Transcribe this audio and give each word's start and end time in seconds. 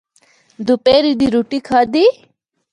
دوپہری 0.65 1.13
دی 1.19 1.27
رُٹّی 1.33 1.59
کھادی۔ 1.67 2.05